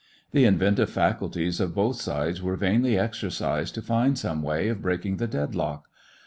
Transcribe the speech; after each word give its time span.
The 0.31 0.45
inventive 0.45 0.89
faculties 0.89 1.59
of 1.59 1.75
both 1.75 1.97
sides 1.97 2.41
were 2.41 2.55
vainly 2.55 2.97
exercised 2.97 3.75
to 3.75 3.83
find 3.83 4.17
some 4.17 4.41
way 4.41 4.67
of 4.69 4.81
breaking 4.81 5.17
the 5.17 5.27
dead 5.27 5.53
lock. 5.53 5.85